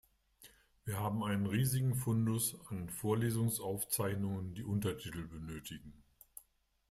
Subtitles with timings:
[0.83, 5.93] Wir haben einen riesigen Fundus an Vorlesungsaufzeichnungen, die Untertitel benötigen.